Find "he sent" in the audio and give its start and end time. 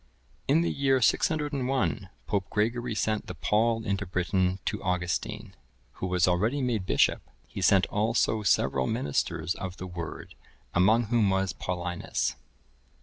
7.47-7.85